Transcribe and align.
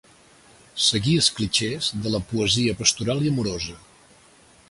Seguí 0.85 1.13
els 1.23 1.27
clixés 1.39 1.91
de 2.07 2.15
la 2.15 2.23
poesia 2.33 2.75
pastoral 2.81 3.23
i 3.27 3.31
amorosa. 3.35 3.79